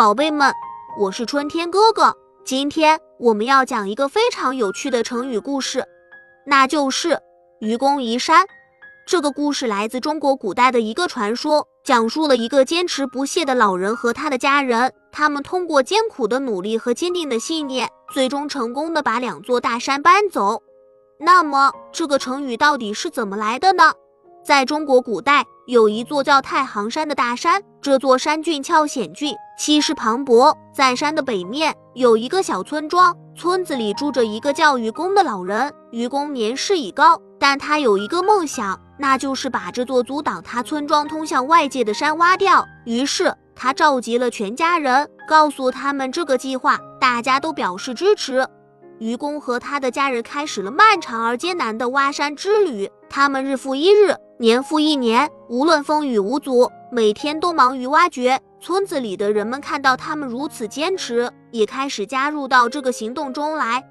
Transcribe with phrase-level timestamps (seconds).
[0.00, 0.50] 宝贝们，
[0.98, 2.16] 我是春天哥哥。
[2.42, 5.84] 今天我们要讲一个非常有趣的成语故事，
[6.46, 7.20] 那就是
[7.58, 8.46] 愚公移山。
[9.06, 20.62] 这个故事来自中国古代的一个传说，讲述了一个坚持不懈的老人和他的家人，他们通过艰苦的努力和坚定的信念，最终成功的把两座大山搬走。
[21.18, 23.92] 那么，这个成语到底是怎么来的呢？
[24.42, 27.62] 在中国古代，有一座叫太行山的大山。
[27.82, 30.54] 这座山峻峭险峻，气势磅礴。
[30.70, 35.72] 在山的北面有一个小村庄，村子里住着一个叫愚公的老人。
[35.90, 42.66] 愚公年事已高，但他有一个梦想，那就是把这座阻挡他村庄通向外界的山挖掉。
[42.84, 48.46] 于是他召集了全家人，告诉他们这个计划，大家都表示支持。
[48.98, 54.14] 愚公和他的家人开始了漫长而艰难的挖山之旅，他们日复一日。
[54.38, 58.40] 年复一年，无论风雨无阻，每天都忙于挖掘。
[58.60, 63.82] 村子里的人们看到他们如此坚持，也开始加入到这个行动中来。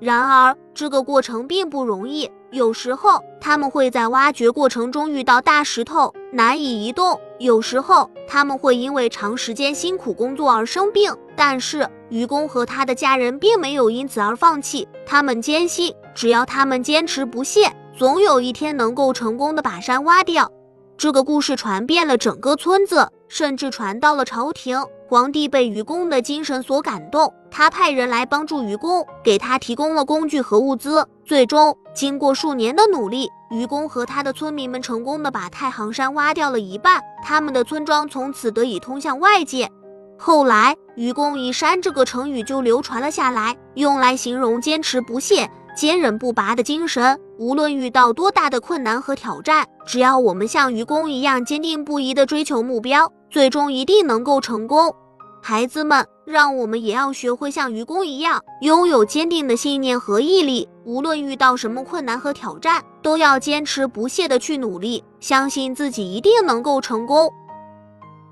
[0.00, 11.12] 然而，这个过程并不容易，有时候他们会在挖掘过程中遇到大石头，难以移动；有时候他们会因为长时间辛苦工作而生病。
[11.34, 17.72] 但是，愚公和他的家人并没有因此而放弃，他们坚信，只要他们坚持不懈。
[17.96, 20.52] 总有一天能够成功的把山挖掉。
[20.98, 24.82] 这个故事传遍了整个村子，甚至传到了朝廷。
[25.06, 31.06] 皇帝被愚公的精神所感动，他派人来帮助愚公，给他提供了工具和物资。
[31.24, 39.70] 最终，经过数年的努力，愚公和他的村民们成功的把太行山挖掉了一半，他们的村庄从此得以通向外界。
[40.18, 45.48] 后来，“愚公移山”这个成语就流传了下来，用来形容坚持不懈。
[45.78, 54.92] 坚韧不拔的精神，无论遇到多大的困难和挑战，只要我们像愚公一样坚定不移地追求目标，最终一定能够成功。
[55.40, 60.68] 孩子们，让我们也要学会像愚公一样，拥有坚定的信念和毅力。
[60.84, 67.30] 无论遇到什么困难和挑战，都要坚持不懈地去努力，相信自己一定能够成功。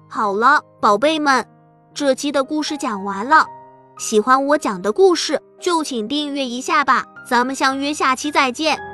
[0.09, 1.47] 好了，宝贝们，
[1.95, 3.47] 这期的故事讲完了。
[3.99, 7.05] 喜欢我讲的故事，就请订阅一下吧。
[7.27, 8.86] 咱们相约下期再见。